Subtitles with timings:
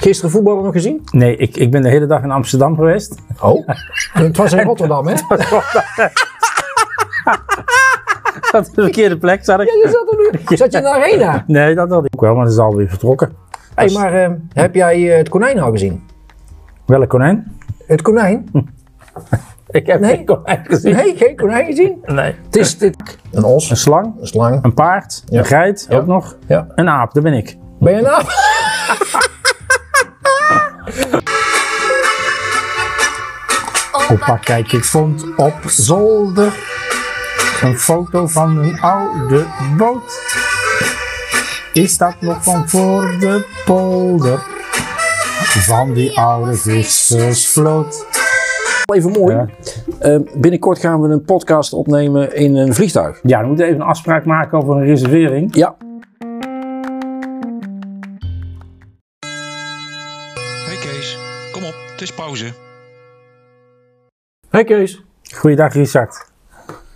[0.00, 1.02] Gisteren voetballen nog gezien?
[1.10, 3.14] Nee, ik, ik ben de hele dag in Amsterdam geweest.
[3.40, 3.68] Oh,
[4.12, 5.14] het was in Rotterdam, hè?
[7.24, 7.38] Ja,
[8.50, 9.66] Dat de verkeerde plek zat ik.
[9.66, 10.18] je zat er
[10.48, 10.56] nu.
[10.56, 11.44] Zat je in de arena?
[11.46, 13.32] Nee, dat had ik ook wel, maar dat is alweer vertrokken.
[13.74, 16.02] Hé, hey, maar eh, heb jij eh, het konijn al gezien?
[16.86, 17.58] Welk konijn?
[17.86, 18.48] Het konijn?
[19.70, 20.16] Ik heb Nee.
[20.16, 20.94] geen konijn gezien.
[20.96, 21.98] Nee, geen konijn gezien?
[22.04, 22.34] Nee.
[22.44, 23.18] Het is dit.
[23.32, 24.64] Een os, Een slang, een slang.
[24.64, 25.38] een paard, Ja.
[25.38, 25.96] een geit, Ja.
[25.96, 26.36] ook nog.
[26.46, 26.66] Ja.
[26.74, 27.56] Een aap, dat ben ik.
[27.80, 28.22] Ben je nou?
[34.10, 36.52] Opa, kijk, ik vond op zolder
[37.62, 39.46] een foto van een oude
[39.76, 40.20] boot.
[41.72, 44.38] Is dat nog van voor de polder?
[45.42, 48.06] Van die oude vissersvloot.
[48.94, 49.34] Even mooi.
[49.34, 49.46] Ja.
[49.98, 53.20] Eh, binnenkort gaan we een podcast opnemen in een vliegtuig.
[53.22, 55.54] Ja, dan moeten we even een afspraak maken over een reservering.
[55.54, 55.76] Ja.
[60.66, 61.18] Hey Kees,
[61.52, 62.69] kom op, het is pauze.
[64.50, 66.26] Hey Kees, Goeiedag Richard.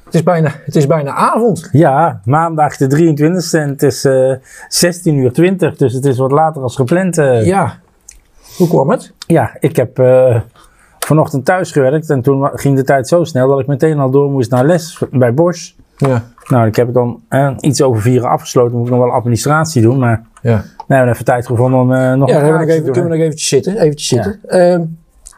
[0.05, 1.69] het is bijna, het is bijna avond.
[1.73, 4.33] Ja, maandag de 23e en het is eh
[4.69, 7.19] 16 uur 20, dus het is wat later als gepland.
[7.19, 7.47] eh.
[7.47, 7.79] Ja.
[8.57, 9.13] Hoe kwam het?
[9.27, 10.41] Ja, ik heb eh,
[10.99, 14.31] vanochtend thuis gewerkt en toen ging de tijd zo snel dat ik meteen al door
[14.31, 15.73] moest naar les bij Bosch.
[15.97, 16.23] Ja.
[16.49, 17.21] Nou, ik heb het dan
[17.61, 20.65] iets over vieren afgesloten, moet ik nog wel administratie doen, maar Ja.
[20.87, 21.89] we hebben even tijd gevonden om
[22.19, 23.79] nog Ja, een te kunnen we nog eventjes zitten.
[23.79, 24.41] Eventjes zitten.
[24.47, 24.83] Ehm,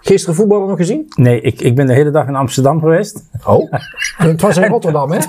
[0.06, 1.06] gisteren voetballen nog gezien?
[1.16, 3.22] Nee, ik, ik ben de hele dag in Amsterdam geweest.
[3.46, 3.72] Oh.
[4.16, 5.18] het was in Rotterdam, hè?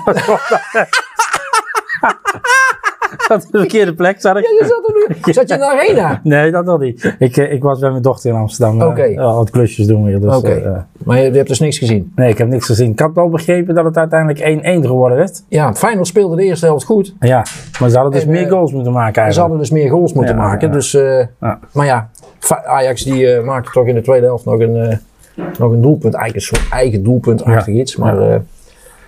[3.28, 4.42] Dat de verkeerde plek zat ik.
[4.42, 5.14] Ja, je zat er nu.
[5.32, 6.20] Zat je in de arena?
[6.22, 7.14] Nee, dat nog niet.
[7.18, 8.80] Ik, eh, ik was bij mijn dochter in Amsterdam.
[8.80, 9.14] eh, Oké.
[9.14, 10.20] wat klusjes doen weer.
[10.20, 10.50] Dus, Oké.
[10.50, 12.12] eh, Maar je, je hebt dus niks gezien.
[12.16, 12.90] nee, ik heb niks gezien.
[12.90, 14.40] Ik had wel begrepen dat het uiteindelijk
[14.84, 15.42] 1-1 geworden werd.
[15.48, 17.14] Ja, Feyenoord speelde de eerste helft goed.
[17.20, 17.44] Ja,
[17.80, 19.50] maar ze hadden dus En, meer goals moeten maken Ze eigenlijk.
[19.50, 20.68] hadden dus meer goals moeten Ja, maken.
[20.68, 20.74] ja.
[20.74, 20.92] Dus,
[21.40, 21.58] Ja.
[21.72, 22.10] Maar ja,
[22.64, 24.96] Ajax die eh, maakte toch in de tweede helft nog een, eh,
[25.58, 26.14] nog een doelpunt.
[26.14, 27.80] Eigenlijk een soort eigen doelpuntachtig Ja.
[27.80, 27.96] iets.
[27.96, 28.42] Maar ja,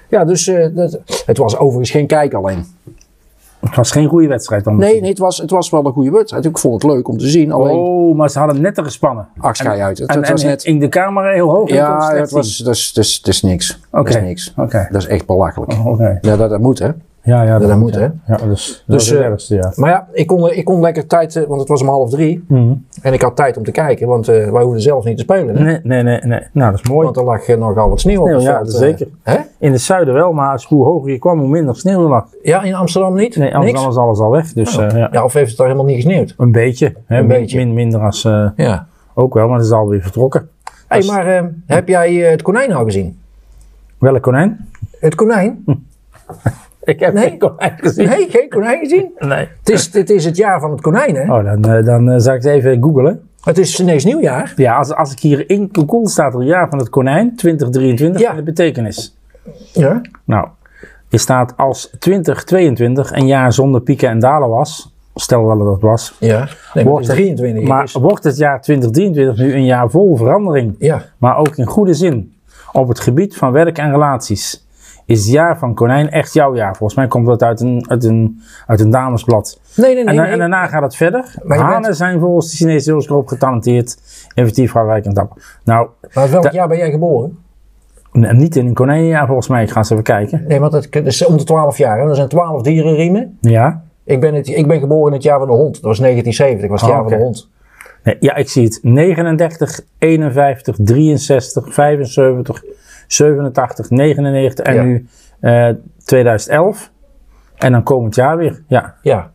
[0.09, 2.65] ja dus eh, dat, het was overigens geen kijk alleen.
[3.61, 4.77] Het was geen goede wedstrijd dan.
[4.77, 6.45] Nee, nee het, was, het was wel een goede wedstrijd.
[6.45, 7.53] Ik vond het leuk om te zien.
[7.53, 9.29] Alleen, Oh, maar ze hadden net te gespannen.
[9.39, 9.99] ach, uit.
[9.99, 10.65] Het, En, het was net...
[10.65, 11.71] in de camera heel hoog.
[11.71, 13.81] Ja, het was, dat is, dat is, dat is niks.
[13.91, 14.11] Dat Oké.
[14.11, 14.53] is niks.
[14.57, 14.89] Oké.
[14.91, 15.73] Dat is echt belachelijk.
[15.85, 16.19] Oké.
[16.21, 16.89] Ja, dat, dat moet hè.
[17.23, 18.01] Ja, ja, dat moet, ja.
[18.01, 18.35] hè.
[18.35, 19.73] Ja, dus, dat Dus, het eh, ergste, ja.
[19.75, 22.45] Maar ja, ik kon, ik kon lekker tijd, eh, want het was om half drie.
[22.49, 22.73] Mhm.
[23.03, 25.57] En ik had tijd om te kijken, want eh, wij hoefden zelf niet te spelen.
[25.57, 25.63] Hè?
[25.65, 26.41] Nee, nee, nee, nee.
[26.53, 27.05] Nou, dat is mooi.
[27.05, 28.65] Want er lag eh, nogal wat sneeuw op Sneeuw, het ja, veld.
[28.65, 28.81] dat eh.
[28.81, 29.09] zeker.
[29.23, 29.37] Hè?
[29.59, 32.27] In het zuiden wel, maar hoe hoger je kwam, hoe minder sneeuw er lag.
[32.43, 33.37] Ja, in Amsterdam niet?
[33.37, 33.85] Nee, Amsterdam Niks?
[33.85, 34.53] was alles al weg.
[34.53, 35.09] Dus eh, ja.
[35.13, 36.35] Ja, of heeft het daar helemaal niet gesneeuwd?
[36.39, 36.95] een beetje.
[37.07, 37.57] Hè, Een beetje.
[37.59, 38.87] min- minder als eh, Ja.
[39.15, 40.49] ook wel, maar dat is alweer vertrokken.
[40.89, 43.19] Hé, hey, maar eh, heb jij eh, het konijn al gezien?
[43.99, 44.69] Welk konijn?
[45.01, 45.65] Het konijn?
[46.83, 47.29] Ik heb Nee.
[47.29, 48.09] geen konijn gezien.
[48.09, 49.11] Nee, geen konijn gezien?
[49.19, 49.49] Nee.
[49.59, 51.23] Het is, het is het jaar van het konijn, hè?
[51.39, 53.21] Oh, dan, eh, dan eh, zal ik het even googelen.
[53.41, 54.53] Het is Chinees nieuwjaar.
[54.57, 58.21] Ja, als, als ik hier in Google staat er een jaar van het konijn, 2023,
[58.21, 58.31] Ja.
[58.31, 59.17] en de betekenis.
[59.73, 60.01] Ja.
[60.25, 60.49] Nou,
[61.11, 65.81] er staat als 2022 een jaar zonder pieken en dalen was, stel dat het dat
[65.81, 66.49] was, Ja.
[66.75, 67.69] Nee, Wordt het is het- 23.
[67.69, 71.03] maar is- wordt het jaar 2023 nu een jaar vol verandering, ja.
[71.19, 72.35] maar ook in goede zin,
[72.73, 74.67] op het gebied van werk en relaties?
[75.11, 76.77] Is het jaar van konijn echt jouw jaar?
[76.77, 79.61] Volgens mij komt dat uit een, uit een, uit een damesblad.
[79.77, 80.05] Nee, nee, nee.
[80.05, 80.33] en, dan- nee.
[80.33, 81.35] en daarna gaat het verder.
[81.43, 83.99] Maar Hanen bent- zijn volgens de Chinese horoscoop getalenteerd,
[84.35, 85.59] inventief, gauwrijk en dapper.
[85.65, 87.39] Nou, Maar welk jaar ben jij geboren?
[88.13, 89.63] niet in een konijnenjaar volgens mij.
[89.63, 90.45] Ik ga eens even kijken.
[90.49, 91.99] Nee, want het, is om de 12 jaar.
[92.01, 92.09] Hè?
[92.09, 93.39] Er zijn 12 dierenriemen.
[93.41, 93.83] Ja?
[94.05, 95.75] Ik ben, het, ik ben geboren in het jaar van de hond.
[95.75, 96.61] Dat was 1970.
[96.61, 97.49] Dat was het Oh, jaar van de hond.
[98.05, 98.79] Nee, ja, ik zie het.
[98.83, 102.63] 39, 51, 63, 75,
[103.13, 104.83] 87, 99 en Ja.
[104.83, 105.07] nu
[105.41, 105.69] eh
[106.05, 106.91] 2011.
[107.57, 108.63] En dan komend jaar weer.
[108.69, 109.31] Ja, Ja.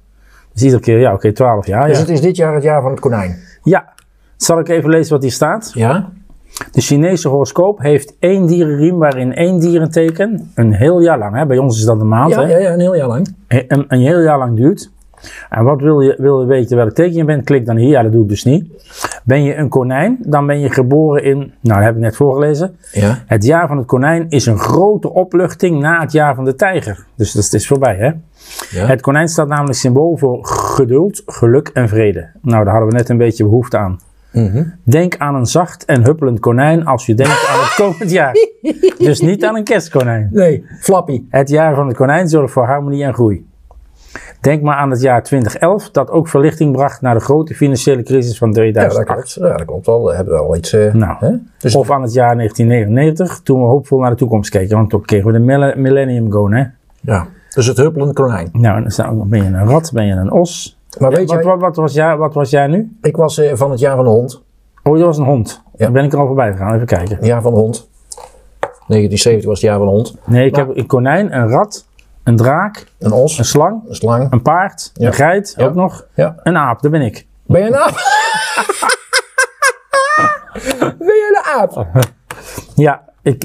[0.54, 1.88] dus iedere keer, ja, oké, 12 jaar.
[1.88, 2.02] Dus Ja.
[2.02, 3.36] het is dit jaar het jaar van het konijn.
[3.64, 3.94] ja,
[4.38, 5.72] zal ik even lezen wat hier staat?
[5.74, 6.10] Ja?
[6.72, 11.58] De Chinese horoscoop heeft één dierenriem waarin één dierenteken een heel jaar lang, hè, bij
[11.58, 13.36] ons is dat een maand, Ja, hè, ja, ja, een heel jaar lang.
[13.48, 14.92] een, een heel jaar lang duurt.
[15.50, 17.44] En wat wil je, wil je weten welk teken je bent?
[17.44, 17.90] Klik dan hier.
[17.90, 18.66] Ja, dat doe ik dus niet.
[19.24, 22.78] Ben je een konijn, dan ben je geboren in, nou dat heb ik net voorgelezen.
[22.92, 23.24] Ja.
[23.26, 27.06] Het jaar van het konijn is een grote opluchting na het jaar van de tijger.
[27.16, 28.12] Dus dat is, voorbij hè.
[28.80, 28.86] Ja.
[28.86, 32.30] Het konijn staat namelijk symbool voor geduld, geluk en vrede.
[32.42, 34.00] Nou, daar hadden we net een beetje behoefte aan.
[34.32, 34.64] Mhm.
[34.84, 38.34] Denk aan een zacht en huppelend konijn als je denkt aan het komend jaar.
[38.98, 40.30] Dus niet aan een kerstkonijn.
[40.32, 41.24] Nee, Flappy.
[41.30, 43.46] Het jaar van het konijn zorgt voor harmonie en groei.
[44.46, 48.38] Denk maar aan het jaar 2011, dat ook verlichting bracht naar de grote financiële crisis
[48.38, 49.34] van Ja, dat 2008.
[49.34, 49.50] klopt.
[49.52, 50.04] Ja, dat klopt wel.
[50.06, 50.74] We hebben wel iets...
[50.74, 51.32] eh, Nou, hè?
[51.58, 55.02] Dus, of aan het jaar 1999, toen we hoopvol naar de toekomst keken, want toen
[55.02, 56.64] kregen we de mille- Millennium Goal, hè?
[57.02, 57.28] ja.
[57.54, 58.50] dus het huppelende konijn.
[58.52, 58.84] Nou,
[59.28, 61.94] ben je een rat, ben je een os, Maar weet wat, jij, wat, wat, was
[61.94, 62.98] jij, wat was jij nu?
[63.02, 64.44] ik was eh, van het jaar van de hond.
[64.84, 65.62] Oh, dat was een hond.
[65.72, 65.78] Ja.
[65.78, 66.74] Daar ben ik er al voorbij gegaan.
[66.76, 67.16] Even kijken.
[67.16, 67.90] Het jaar van de hond.
[68.60, 70.16] 1970 was het jaar van de hond.
[70.26, 71.86] Nee, ik Maar- heb een konijn, een rat,
[72.26, 74.32] een draak, Een os, een slang, een slang.
[74.32, 75.08] een paard, Ja.
[75.08, 75.66] een geit, Ja.
[75.66, 76.06] ook nog.
[76.14, 76.36] Ja.
[76.44, 77.26] Een aap, dat ben ik.
[77.48, 77.94] Ben je een aap?
[80.98, 81.86] ben je een aap?
[82.76, 83.44] Ja, ik,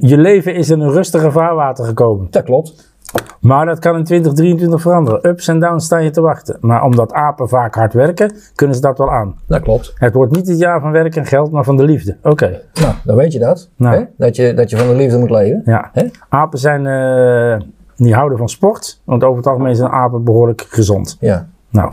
[0.00, 2.26] je leven is in een rustige vaarwater gekomen.
[2.30, 2.92] Dat klopt.
[3.40, 5.28] Maar dat kan in 2023 veranderen.
[5.28, 6.56] Ups en downs staan je te wachten.
[6.60, 9.38] Maar omdat apen vaak hard werken, kunnen ze dat wel aan.
[9.46, 9.92] Dat klopt.
[9.94, 12.16] Het wordt niet het jaar van werk en geld, maar van de liefde.
[12.22, 13.70] Oké, Nou, dan weet je dat.
[13.76, 13.96] Nou.
[13.96, 14.04] Hè?
[14.16, 15.62] Dat, je, dat je van de liefde moet leven.
[15.64, 15.90] ja.
[15.92, 16.06] Hè?
[16.28, 21.16] Apen zijn, eh, die houden van sport, want over het algemeen zijn apen behoorlijk gezond.
[21.20, 21.48] Ja.
[21.70, 21.88] Nou,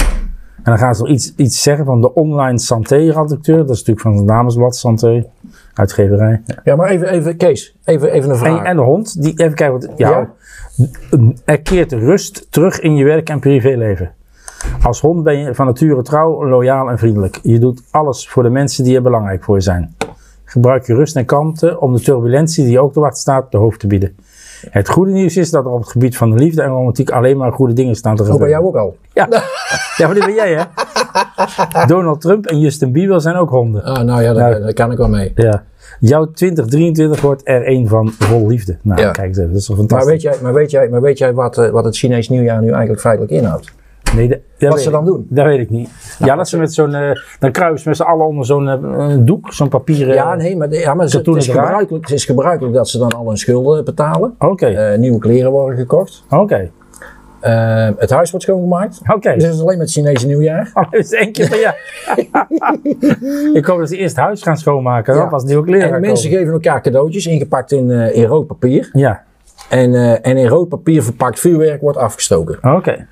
[0.64, 3.58] en dan gaan ze iets, iets zeggen van de online santé-redacteur.
[3.58, 5.26] Dat is natuurlijk van het damesblad Santé,
[5.74, 6.42] uitgeverij.
[6.46, 6.60] Ja.
[6.64, 8.60] Ja, maar even, even Kees, even, even een vraag.
[8.60, 10.30] En, en de hond, die, even kijken wat, ja, Ja?
[11.46, 14.12] er keert rust terug in je werk en privéleven.
[14.82, 17.40] Als hond ben je van nature trouw, loyaal en vriendelijk.
[17.44, 19.96] Je doet alles voor de mensen die er belangrijk voor je zijn.
[20.44, 23.58] Gebruik je rust en kalmte om de turbulentie die je ook te wachten staat de
[23.58, 24.16] hoofd te bieden.
[24.70, 27.38] Het goede nieuws is dat er op het gebied van de liefde en romantiek alleen
[27.38, 28.64] maar goede dingen staan te Oh, bij gebeuren.
[28.64, 28.96] jou ook al?
[29.14, 29.28] Ja.
[29.98, 30.64] ja, maar dit ben jij hè?
[31.94, 33.84] Donald Trump en Justin Bieber zijn ook honden.
[33.84, 34.62] Ah, nou ja, daar, Nou.
[34.64, 35.32] daar kan ik wel mee.
[35.36, 35.64] Ja.
[36.00, 38.78] Jouw 2023 wordt er een van vol liefde.
[38.82, 39.12] Nou, Ja.
[39.12, 40.12] kijk eens even, dat is toch Maar fantastisch.
[40.12, 42.70] weet jij, maar weet jij, maar weet jij wat, eh, wat het Chinees nieuwjaar nu
[42.72, 43.72] eigenlijk feitelijk inhoudt?
[44.16, 45.26] Nee, dat- dat Wat ze ik- dan doen?
[45.30, 45.90] Dat weet ik niet.
[46.20, 49.16] ja, dat ze met zo'n, eh, dan kruipen ze met z'n allen onder zo'n eh,
[49.20, 50.14] doek, zo'n papieren.
[50.14, 53.28] Ja, nee, maar, ja, maar het, is- gebruikelijk, het is gebruikelijk dat ze dan al
[53.28, 54.36] hun schulden betalen.
[54.40, 56.24] Oké, Eh, nieuwe kleren worden gekocht.
[56.30, 56.70] oké,
[57.98, 59.00] het huis wordt schoongemaakt.
[59.16, 59.34] oké.
[59.34, 60.72] Dus het is alleen met het Chinese nieuwjaar.
[60.74, 61.78] Oh, is één keer per jaar.
[63.54, 65.26] ik hoop dat ze eerst het huis gaan schoonmaken, Ja.
[65.26, 68.90] pas nieuwe kleren En mensen geven elkaar cadeautjes ingepakt in, in rood papier.
[68.94, 69.24] Ja,
[69.70, 69.94] En,
[70.24, 72.74] en in rood papier verpakt vuurwerk wordt afgestoken.
[72.76, 73.06] oké.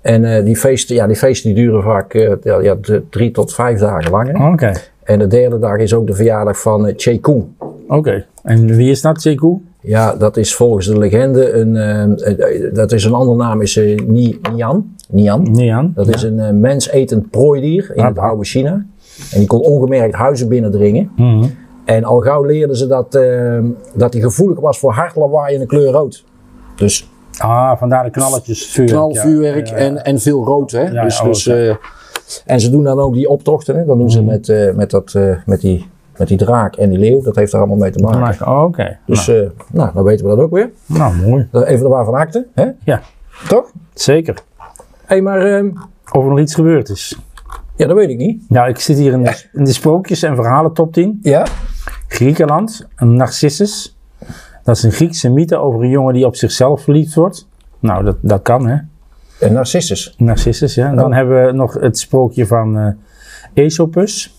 [0.00, 2.76] En eh, die, feesten, ja, die feesten die duren vaak eh, ja,
[3.10, 4.38] drie tot vijf dagen lang.
[4.38, 4.46] hè.
[4.52, 4.72] Oké,
[5.02, 7.34] En de derde dag is ook de verjaardag van uh,
[7.88, 8.24] oké.
[8.42, 9.56] En wie is dat, Jeku?
[9.80, 14.38] Ja, dat is volgens de legende een, eh, dat is een andere naam, is Ni-
[14.54, 14.94] Nian.
[15.10, 15.48] Nian.
[15.50, 15.92] Niet aan.
[15.94, 18.24] Dat is een mensetend prooidier in het Ah.
[18.24, 18.72] oude China.
[19.32, 21.10] En die kon ongemerkt huizen binnendringen.
[21.16, 21.44] Mhm.
[21.84, 23.12] En al gauw leerden ze dat,
[23.94, 26.24] dat hij gevoelig was voor hard lawaai en de kleur rood.
[26.76, 27.08] Dus
[27.38, 28.98] Ah, vandaar de knalletjes vuurwerk.
[28.98, 29.20] knal, ja.
[29.20, 30.70] vuurwerk Ja, En, en veel rood.
[30.70, 30.90] Hè?
[30.90, 31.74] Dus, dus, eh,
[32.46, 33.76] en ze doen dan ook die optochten.
[33.76, 33.84] Hè?
[33.84, 35.86] Dat doen ze met, eh, met, dat, eh, met, die,
[36.16, 37.22] met die draak en die leeuw.
[37.22, 38.46] Dat heeft er allemaal mee te maken.
[38.46, 39.50] Oh, Oké, Dus nou.
[39.72, 40.70] nou, dan weten we dat ook weer.
[40.86, 41.48] nou, mooi.
[41.52, 42.46] Even de waarvan akte.
[42.54, 42.66] Hè?
[42.84, 43.00] Ja,
[43.48, 43.70] Toch?
[43.94, 44.36] zeker.
[45.04, 45.70] Hé, maar ehm,
[46.12, 47.18] Of er nog iets gebeurd is.
[47.76, 48.42] ja, dat weet ik niet.
[48.48, 51.18] Nou, ik zit hier in de, in de sprookjes en verhalen top 10.
[51.22, 51.46] Ja?
[52.08, 53.97] Griekenland, een Narcissus.
[54.68, 57.48] Dat is een Griekse mythe over een jongen die op zichzelf verliefd wordt.
[57.78, 58.76] Nou, dat, dat kan hè.
[59.40, 60.14] En Narcissus.
[60.18, 60.94] Narcissus, ja.
[60.94, 61.14] Dan Oh.
[61.14, 64.34] hebben we nog het sprookje van eh Aesopus.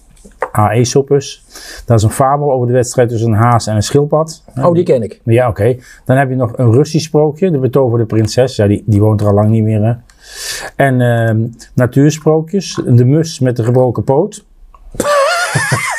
[0.51, 1.43] Ah, Aesopus.
[1.85, 4.43] Dat is een fabel over de wedstrijd tussen een haas en een schildpad.
[4.61, 5.21] Oh, die ken ik.
[5.23, 5.77] Ja, oké.
[6.05, 8.55] Dan heb je nog een Russisch sprookje, de betoverde prinses.
[8.55, 9.83] Ja, die, die woont er al lang niet meer.
[9.83, 9.93] Hè.
[10.75, 14.45] En ehm, natuursprookjes, de mus met de gebroken poot.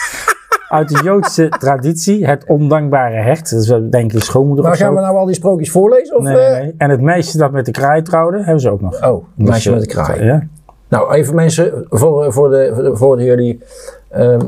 [0.70, 3.50] Uit de Joodse traditie, het ondankbare hert.
[3.50, 4.84] Dat is denk ik de schoonmoeder Maar of zo.
[4.84, 6.16] gaan we nou al die sprookjes voorlezen?
[6.16, 6.60] Of, Nee, nee, eh?
[6.60, 6.74] nee.
[6.78, 9.04] En het meisje dat met de kraai trouwde, hebben ze ook nog.
[9.06, 10.24] Oh, een meisje met een kraai.
[10.24, 10.46] Ja.
[10.88, 13.60] Nou, even mensen, voor, voor, de, voor, de, voor jullie.
[14.08, 14.40] ehm,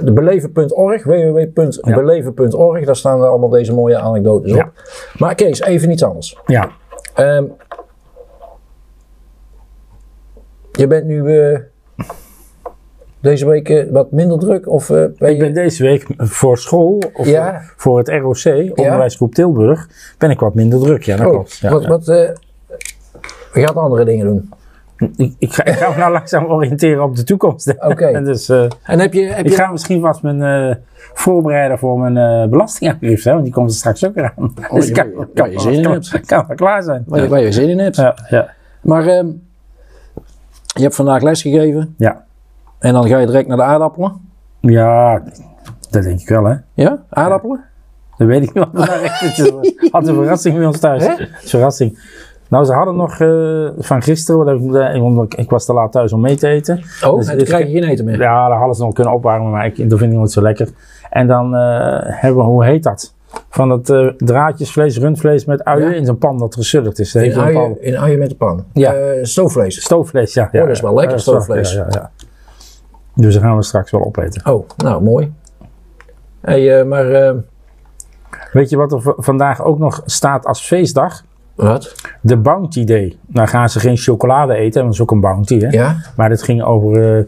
[0.00, 4.56] de beleven.org, www.beleven.org, daar staan er allemaal deze mooie anekdotes op.
[4.58, 4.70] Ja.
[5.18, 6.38] Maar Kees, even iets anders.
[6.46, 6.68] ja.
[7.14, 7.44] Ehm,
[10.72, 11.58] je bent nu eh,
[13.20, 14.68] deze week eh, wat minder druk?
[14.68, 17.60] Of, eh, ben Ik je- ben deze week voor school, of Ja.
[17.76, 18.44] voor het ROC,
[18.78, 21.02] Onderwijsgroep Tilburg, ben ik wat minder druk.
[21.02, 21.56] Ja, dat Oh, klopt.
[21.56, 21.88] Ja, wat, ja.
[21.88, 22.16] wat, eh,
[23.52, 24.48] je gaat andere dingen doen.
[25.16, 27.74] Ik, ik, ga, ik ga me nou langzaam oriënteren op de toekomst.
[27.78, 28.04] Oké.
[28.16, 30.74] En dus, eh, En heb je, heb ik je ga misschien vast mijn eh,
[31.14, 34.32] voorbereiden voor mijn eh belastingaangifte, hè, want die komt er straks ook eraan.
[34.74, 36.26] dus je- ik kan, waar kan, je zin in kan, hebt.
[36.26, 37.02] kan wel klaar zijn.
[37.06, 37.96] waar, je- waar je zin in hebt?
[37.96, 38.48] Ja, ja,
[38.80, 39.26] Maar ehm,
[40.74, 42.26] je hebt vandaag les gegeven ja.
[42.78, 44.12] En dan ga je direct naar de aardappelen.
[44.60, 45.22] ja,
[45.90, 46.54] dat denk ik wel, hè.
[46.74, 47.64] Ja, aardappelen?
[48.16, 48.52] Dat weet ik
[49.22, 51.06] is- had een verrassing bij ons thuis.
[51.06, 51.12] Hè?
[51.20, 51.98] Een verrassing.
[52.48, 54.70] Nou, ze hadden nog eh, van gisteren,
[55.02, 56.82] want ik, was te laat thuis om mee te eten.
[57.06, 58.18] Oh, Dus krijg je geen eten meer.
[58.20, 60.68] Ja, dan hadden ze nog kunnen opwarmen, maar ik, dat vind ik nooit zo lekker.
[61.10, 63.14] En dan eh, hebben we, hoe heet dat?
[63.48, 65.96] Van dat eh, draadjesvlees, rundvlees met uien Ja.
[65.96, 67.12] in zo'n pan dat gesudderd is.
[67.12, 68.64] Dat In een uien, in uien met de pan.
[68.72, 68.94] Ja.
[69.22, 69.82] Stoofvlees.
[69.82, 70.48] Stoofvlees, ja.
[70.52, 71.72] ja Oh, dat is wel lekker, stoofvlees.
[71.72, 72.10] Ja, ja.
[73.20, 74.52] Dus dat gaan we straks wel opeten.
[74.52, 75.32] Oh, nou mooi.
[76.40, 77.34] Hey, eh, maar eh,
[78.52, 81.24] Weet je wat er vandaag ook nog staat als feestdag?
[81.54, 81.94] Wat?
[82.20, 83.16] De Bounty Day.
[83.26, 85.58] Nou gaan ze geen chocolade eten, want dat is ook een bounty.
[85.60, 85.68] Hè?
[85.68, 85.96] Ja?
[86.16, 87.24] Maar het ging over eh,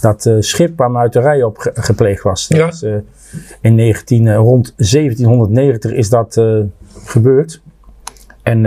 [0.00, 2.46] dat schip waar muiterij op ge- gepleegd was.
[2.48, 2.70] Ja.
[3.60, 6.40] in 19, eh, rond 1790 is dat
[7.04, 7.62] gebeurd.
[8.42, 8.64] En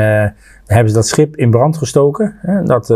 [0.66, 2.36] hebben ze dat schip in brand gestoken.
[2.42, 2.64] Hè?
[2.64, 2.88] Dat,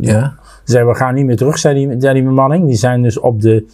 [0.00, 0.34] Ja.
[0.66, 2.66] Zeiden we gaan niet meer terug, zei die, zei die bemanning.
[2.66, 3.66] Die zijn dus op de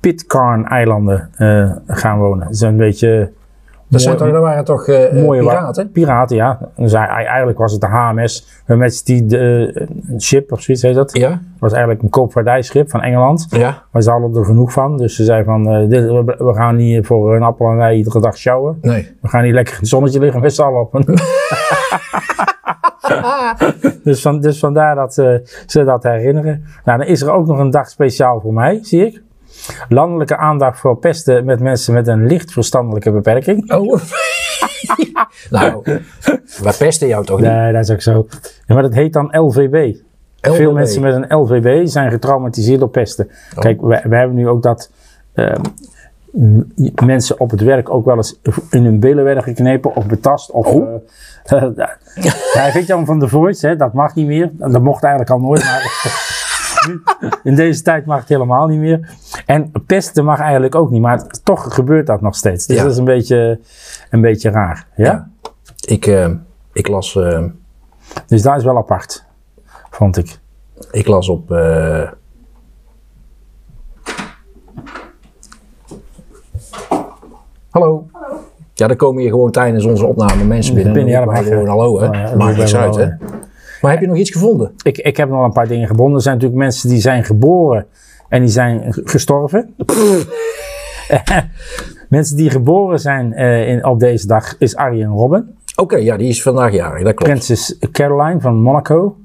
[0.00, 2.46] Pitcairn-eilanden eh, gaan wonen.
[2.46, 3.32] Dat zijn een beetje
[3.88, 5.90] Dat, zijn toch, dat waren toch eh, mooie piraten?
[5.90, 6.58] Piraten, ja.
[6.76, 11.16] Dus eigenlijk was het de HMS, Majesty de, eh, Ship of zoiets heet dat.
[11.16, 11.40] Ja?
[11.58, 13.46] was eigenlijk een koopvaardijschip van Engeland.
[13.50, 13.82] Ja?
[13.90, 14.96] Maar ze hadden er genoeg van.
[14.96, 18.20] Dus ze zeiden van, dit, we, we gaan niet voor een appel en ei iedere
[18.20, 18.78] dag sjouwen.
[18.80, 19.16] Nee.
[19.20, 20.92] We gaan hier lekker in het zonnetje liggen met z'n allen op.
[24.04, 25.34] dus, van, dus vandaar dat eh,
[25.66, 26.64] ze dat herinneren.
[26.84, 29.22] Nou, dan is er ook nog een dag speciaal voor mij, zie ik.
[29.88, 33.72] Landelijke aandacht voor pesten met mensen met een licht verstandelijke beperking.
[33.72, 34.00] Oh.
[35.50, 35.82] nou,
[36.62, 37.48] wij pesten jou toch niet?
[37.48, 38.26] Nee, dat is ook zo.
[38.66, 39.96] Ja, maar dat heet dan LVB.
[40.40, 43.28] Veel mensen met een LVB zijn getraumatiseerd door pesten.
[43.54, 43.60] Oh.
[43.60, 44.90] Kijk, we, we hebben nu ook dat
[45.34, 45.62] ehm,
[47.04, 50.50] mensen op het werk ook wel eens in hun billen werden geknepen of betast.
[50.50, 50.94] Of, Oh.
[51.44, 51.62] eh,
[52.74, 54.50] weet je wel, van de Voice, hè, dat mag niet meer.
[54.54, 56.20] Dat mocht eigenlijk al nooit, maar
[57.42, 59.16] in deze tijd mag het helemaal niet meer.
[59.46, 62.66] En pesten mag eigenlijk ook niet, maar toch gebeurt dat nog steeds.
[62.66, 62.82] Dus Ja.
[62.82, 63.60] dat is een beetje,
[64.10, 64.86] een beetje raar.
[64.96, 65.04] Ja?
[65.04, 65.28] Ja.
[65.80, 66.28] Ik, eh,
[66.72, 67.44] ik, las, eh,
[68.26, 69.24] Dus dat is wel apart,
[69.90, 70.38] vond ik.
[70.90, 71.50] ik las op.
[71.50, 72.10] eh,
[77.70, 78.06] Hallo.
[78.82, 80.92] Ja, dan komen hier gewoon tijdens onze opname mensen binnen.
[80.92, 82.06] Binnen, ja, Dan mag, gewoon hallo, hè?
[82.08, 83.06] Oh, ja, Maakt niks uit, hè?
[83.80, 84.72] Maar heb je nog iets gevonden?
[84.82, 86.16] Ik, ik heb nog een paar dingen gebonden.
[86.16, 87.86] Er zijn natuurlijk mensen die zijn geboren
[88.28, 89.74] en die zijn gestorven.
[92.08, 95.54] mensen die geboren zijn eh, in, op deze dag is Arjen Robben.
[95.76, 97.30] Oké, ja, die is vandaag jarig, dat klopt.
[97.30, 99.16] Prinses Caroline van Monaco.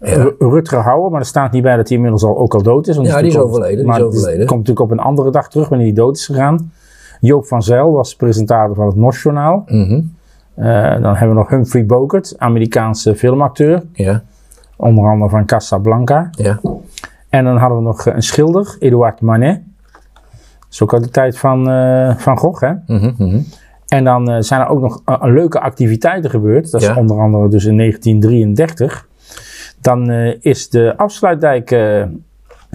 [0.00, 0.32] Ja.
[0.38, 2.96] Rutger Hauer, maar er staat niet bij dat hij inmiddels al, ook al dood is.
[2.96, 4.46] want Ja, die is overleden, die is het overleden.
[4.46, 6.72] komt natuurlijk op een andere dag terug wanneer hij dood is gegaan.
[7.24, 9.62] Joop van Zijl was presentator van het NOS-journaal.
[9.66, 10.00] Mhm.
[10.54, 10.64] Eh,
[11.02, 13.82] dan hebben we nog Humphrey Bogart, Amerikaanse filmacteur.
[13.92, 14.22] Ja,
[14.76, 16.28] Onder andere van Casablanca.
[16.30, 16.60] ja.
[17.28, 19.62] En dan hadden we nog eh, een schilder, Edouard Manet.
[20.32, 20.32] Dat
[20.70, 22.72] is ook uit de tijd van eh, Van Gogh, hè?
[22.86, 23.38] Mhm, mhm.
[23.88, 26.70] En dan zijn er ook nog leuke activiteiten gebeurd.
[26.70, 26.96] Dat is Ja.
[26.96, 29.08] onder andere dus in 1933.
[29.80, 31.76] Dan is de afsluitdijk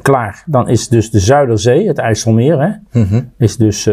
[0.01, 0.43] klaar.
[0.45, 2.99] Dan is dus de Zuiderzee, het IJsselmeer, hè,
[3.37, 3.89] is dus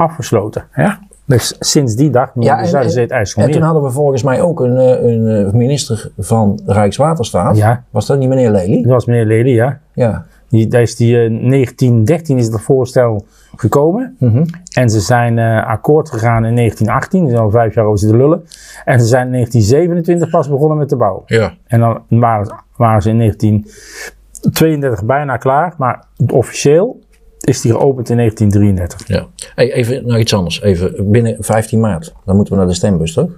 [0.00, 0.64] afgesloten.
[0.74, 0.98] Ja?
[1.24, 3.62] Dus sinds die dag noemen Ja, het En toen IJsselmeer.
[3.62, 7.56] hadden we volgens mij ook een, eh, een eh, minister van Rijkswaterstaat.
[7.56, 8.82] Ja, Was dat niet meneer Lely?
[8.82, 9.78] dat was meneer Lely, ja.
[9.92, 10.24] Ja.
[10.48, 13.26] Die, daar is die, eh, 1913 is dat voorstel
[13.56, 14.16] gekomen.
[14.18, 14.44] Mhm.
[14.74, 18.44] En ze zijn eh, akkoord gegaan in 1918, dus al vijf jaar over zitten lullen.
[18.84, 21.22] En ze zijn in 1927 pas begonnen met de bouw.
[21.26, 21.52] Ja.
[21.66, 27.00] En dan waren, waren ze in 1932 bijna klaar, maar officieel
[27.40, 29.08] is die geopend in 1933.
[29.08, 29.26] ja.
[29.54, 30.62] Hey, even naar iets anders.
[30.62, 32.14] Even binnen 15 maart.
[32.24, 33.30] Dan moeten we naar de stembus, toch?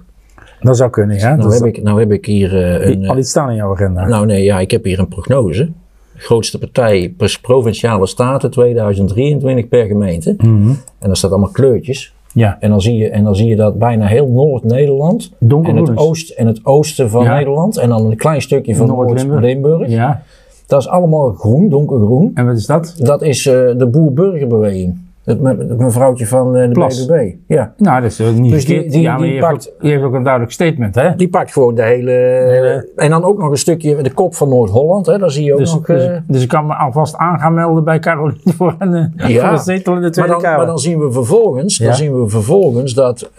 [0.61, 1.35] Dat zou kunnen, ja.
[1.35, 3.07] Nou heb ik, nou heb ik hier eh, een...
[3.07, 4.07] al eh, iets staan in jouw agenda.
[4.07, 5.69] nou nee, ja, ik heb hier een prognose.
[6.15, 10.35] Grootste partij per provinciale staten 2023 per gemeente.
[10.37, 10.69] Mhm.
[10.69, 12.13] En dan staat allemaal kleurtjes.
[12.33, 15.31] Ja, En dan zie je, en dan zie je dat bijna heel Noord-Nederland.
[15.39, 17.35] En het, oost, en het oosten van Ja.
[17.35, 17.77] Nederland.
[17.77, 19.27] En dan een klein stukje van Noord-Limburg.
[19.27, 19.89] Noord-Limburg.
[19.89, 20.23] Ja,
[20.67, 22.31] Dat is allemaal groen, donkergroen.
[22.33, 22.95] en wat is dat?
[22.97, 25.01] Dat is eh, de boer-burgerbeweging.
[25.23, 27.05] Het, me- het mevrouwtje van eh, de Plas.
[27.05, 27.33] BBB.
[27.47, 27.73] Ja.
[27.77, 29.91] Nou, dat is ook niet Dus die- die- ja, maar die die, heeft ook, die
[29.91, 31.15] heeft ook een duidelijk statement, hè?
[31.15, 32.11] Die pakt gewoon de hele...
[32.11, 35.05] Hele- En dan ook nog een stukje de kop van Noord-Holland.
[35.05, 35.17] Hè.
[35.17, 35.85] Daar zie je ook Dus, nog...
[35.85, 39.39] dus, eh, dus ik kan me alvast aan gaan melden bij Caroline voor een, Ja.
[39.41, 40.57] voor een zetel in de maar, Tweede dan, Kamer.
[40.57, 41.85] maar dan zien we vervolgens, Ja.
[41.85, 43.29] dan zien we vervolgens dat,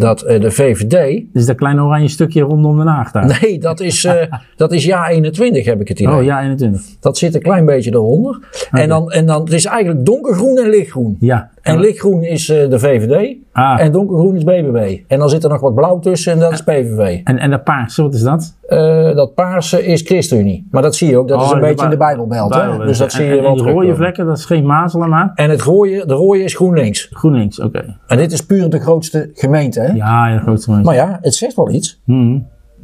[0.00, 1.22] dat eh, de VVD...
[1.32, 3.38] Dus dat kleine oranje stukje rondom Den Haag daar.
[3.40, 4.22] Nee, dat is, eh,
[4.56, 6.14] dat is jaar 21 heb ik het idee.
[6.14, 6.82] Oh ja, 21.
[7.00, 8.38] Dat zit een klein beetje eronder.
[8.70, 11.16] En, dan, en dan, het is eigenlijk donkergroen en lichtgroen.
[11.20, 11.50] Ja.
[11.62, 13.80] En lichtgroen is eh, de VVD Ah.
[13.80, 14.98] en donkergroen is BBB.
[15.06, 17.20] En dan zit er nog wat blauw tussen en dat is PVV.
[17.24, 18.56] En, en dat paarse, wat is dat?
[18.68, 20.66] Eh, dat paarse is ChristenUnie.
[20.70, 22.54] Maar dat zie je ook, dat is Oh, een de beetje in de Bij- Bijbelbelt.
[22.54, 22.66] Hè?
[22.68, 22.86] Bijbel.
[22.86, 25.08] Dus dat En- zie je en, wel en die rode vlekken, dat is geen mazelen,
[25.08, 27.08] maar En het rode, de rode is GroenLinks.
[27.12, 27.96] GroenLinks, oké.
[28.06, 29.80] En dit is puur de grootste gemeente.
[29.80, 29.92] Hè?
[29.92, 30.86] Ja, ja, grootste mensen.
[30.86, 32.00] Maar ja, het zegt wel iets.
[32.04, 32.38] Mhm.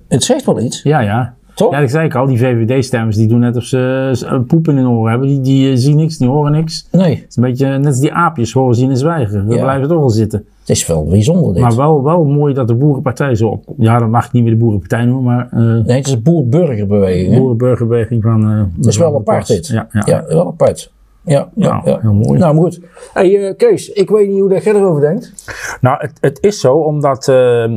[0.09, 0.83] Het zegt wel iets.
[0.83, 1.35] Ja, ja.
[1.57, 1.73] Toch?
[1.73, 4.77] Ja, dat zei ik al, die VVD-stemmers die doen net of ze ze poep in
[4.77, 5.29] hun oren hebben.
[5.29, 6.89] Die, die eh, zien niks, die horen niks.
[6.93, 9.47] Nee, Het is een beetje net als die aapjes, horen, zien en zwijgen.
[9.47, 9.63] We Ja.
[9.63, 10.45] blijven toch wel zitten.
[10.61, 11.63] het is wel bijzonder dit.
[11.63, 13.77] Maar wel, wel mooi dat de boerenpartij zo opkomt.
[13.81, 16.23] Ja, dat mag ik niet meer de boerenpartij noemen, maar eh Nee, het is een
[16.23, 17.33] boer-burgerbeweging.
[17.33, 17.39] hè?
[17.39, 18.71] boerenburgerbeweging van...
[18.77, 19.67] Dat is wel apart dit.
[19.67, 20.03] Ja, ja.
[20.07, 20.93] Ja, wel apart.
[21.25, 21.99] Ja, ja, Nou, ja.
[22.03, 22.39] heel mooi.
[22.39, 22.81] Nou, maar goed.
[23.13, 25.33] Hey, Kees, ik weet niet hoe dat jij erover denkt.
[25.81, 27.77] Nou, het, het is zo, omdat ehm,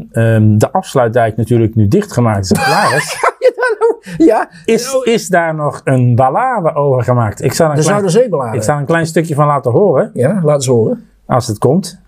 [0.58, 3.16] de afsluitdijk natuurlijk nu dichtgemaakt is en klaar is,
[4.18, 7.44] Ja, is, is daar nog een ballade over gemaakt.
[7.44, 8.54] Ik zal een, de klein, Zuiderzeebeladen.
[8.54, 11.08] ik zal een klein stukje van laten horen, Ja, laat eens horen.
[11.26, 12.00] als het komt.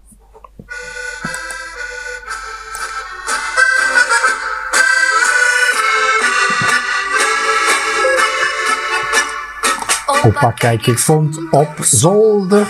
[10.26, 12.68] Opa, kijk, ik vond op zolder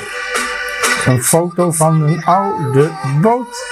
[1.05, 2.89] een foto van een oude
[3.21, 3.65] boot.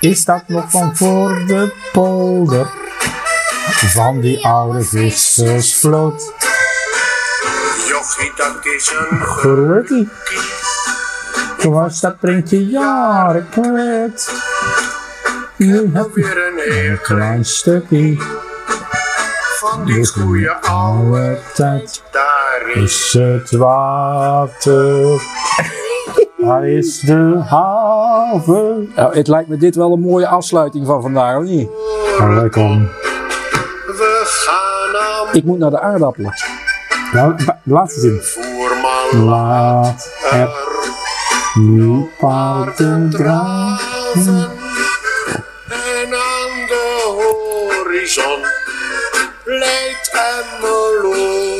[0.00, 2.66] Is dat nog van voor de polder?
[3.76, 6.32] Van die oude vissersvloot.
[7.88, 10.08] Jochie, dat is een Gelukkig.
[11.58, 14.32] Toen was dat printje jaren kwijt.
[15.56, 18.16] Nu heb je weer een heel klein stukje.
[19.60, 23.12] van die goeie oude tijd daar is.
[23.12, 25.22] het water.
[26.36, 28.92] Waar is de haven?
[28.96, 31.68] Nou, het lijkt me dit wel een mooie afsluiting van vandaag, of niet?
[32.18, 32.88] Welkom.
[35.32, 36.32] Ik moet naar de aardappelen.
[37.12, 38.20] Nou, ba- laatste zin.
[39.24, 40.48] Laat er
[41.54, 44.50] nu paarden draven.
[45.68, 48.40] en aan de horizon
[49.44, 51.53] leidt Emmeloord.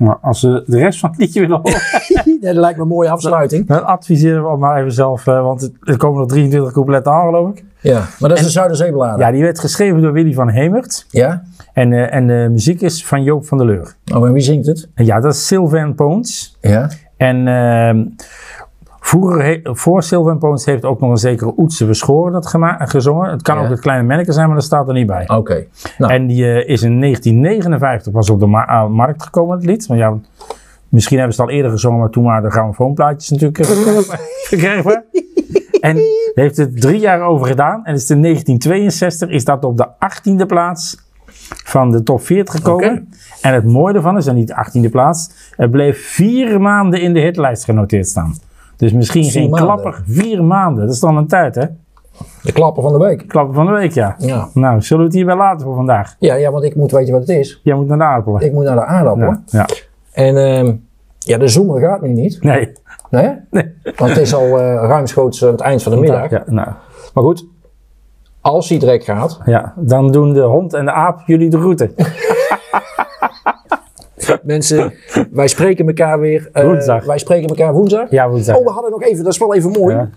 [0.00, 1.80] Maar als we de rest van het liedje willen horen,
[2.40, 3.66] dat lijkt me een mooie afsluiting.
[3.66, 7.24] dan adviseren we al maar even zelf, eh, want er komen nog 23 coupletten aan,
[7.24, 7.64] geloof ik.
[7.80, 9.26] Ja, maar dat is de Zuiderzeebeladen.
[9.26, 11.06] Ja, die werd geschreven door Willy van Hemert.
[11.10, 11.42] Ja?
[11.72, 13.94] En, eh, en de muziek is van Joop van der Leur.
[14.14, 14.88] Oh, en wie zingt het?
[14.94, 16.58] Ja, dat is Sylvain Poons.
[16.60, 16.90] Ja.
[17.16, 18.04] En ehm,
[19.00, 22.46] vroeger, voor Sylvain Poons heeft ook nog een zekere Oetse Verschoren dat
[22.88, 23.30] gezongen.
[23.30, 23.62] Het kan Ja.
[23.64, 25.28] ook het kleine manneke zijn, maar dat staat er niet bij.
[25.28, 25.66] Oké.
[25.98, 29.66] Nou, En die eh, is in 1959 pas op de ma- ah, markt gekomen, het
[29.66, 29.86] lied.
[29.86, 30.14] Want ja,
[30.88, 33.66] misschien hebben ze het al eerder gezongen, maar toen waren de grammofoonplaatjes natuurlijk eh,
[34.48, 35.04] verkrijgbaar.
[35.80, 35.96] En
[36.34, 37.84] heeft het drie jaar over gedaan.
[37.84, 41.08] En is in 1962 is dat op de 18e plaats
[41.64, 43.08] van de top 40 gekomen.
[43.42, 44.54] En het mooie ervan is, en niet de
[44.86, 48.34] 18e plaats, het bleef vier maanden in de hitlijst genoteerd staan.
[48.80, 49.68] Dus misschien Vier geen maanden.
[49.68, 50.86] klapper, vier maanden.
[50.86, 51.64] Dat is dan een tijd, hè?
[52.42, 53.28] de klapper van de week.
[53.28, 54.14] Klapper van de week, ja.
[54.18, 54.48] Ja.
[54.54, 56.16] Nou, zullen we het hierbij laten voor vandaag?
[56.18, 57.60] Ja, ja, want ik moet weten wat het is.
[57.64, 58.40] Jij moet naar de aardappelen.
[58.40, 59.42] Ik moet naar de aardappelen.
[59.46, 59.66] Ja, ja.
[60.12, 60.74] En ehm,
[61.18, 62.42] ja, de zoemer gaat nu niet.
[62.42, 62.72] Nee.
[63.10, 63.36] Nee?
[63.50, 63.74] nee.
[63.96, 66.30] Want het is al eh ruimschoots aan het eind van de middag.
[66.30, 66.68] Ja, nou,
[67.14, 67.46] Maar goed,
[68.40, 71.90] als die direct gaat, ja, dan doen de hond en de aap jullie de route.
[74.42, 74.92] mensen,
[75.30, 76.48] wij spreken elkaar weer.
[76.52, 77.04] eh, Woensdag.
[77.04, 78.10] Wij spreken elkaar woensdag.
[78.10, 78.56] Ja, woensdag.
[78.56, 79.94] Oh, we hadden nog even, dat is wel even mooi.
[79.94, 80.08] Ja.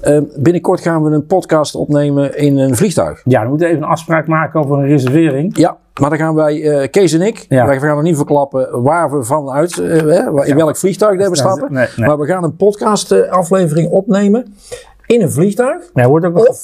[0.00, 3.20] Eh, binnenkort gaan we een podcast opnemen in een vliegtuig.
[3.24, 5.56] Ja, we moeten even een afspraak maken over een reservering.
[5.58, 7.66] Ja, maar dan gaan wij, eh, Kees en ik, Ja.
[7.66, 9.76] wij gaan nog niet verklappen waar we vanuit,
[10.46, 11.72] in welk vliegtuig we stappen.
[11.72, 12.06] Nee, nee.
[12.06, 14.54] Maar we gaan een podcast aflevering opnemen
[15.06, 16.48] in een vliegtuig Nee, wordt ook nog...
[16.48, 16.60] of,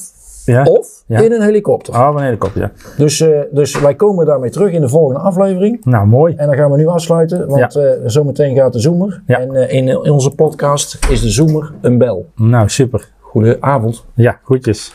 [0.53, 0.63] ja?
[0.63, 1.21] of Ja.
[1.21, 1.95] in een helikopter.
[1.95, 2.71] Oh, wanneer de kop, ja.
[2.97, 5.85] Dus, eh, dus wij komen daarmee terug in de volgende aflevering.
[5.85, 6.35] Nou, mooi.
[6.37, 9.23] En dan gaan we nu afsluiten, want eh, zometeen gaat de zoomer.
[9.27, 12.27] En eh, in, in onze podcast is de zoomer een bel.
[12.35, 13.09] Nou, super.
[13.21, 14.07] Goedenavond.
[14.15, 14.95] Ja, groetjes.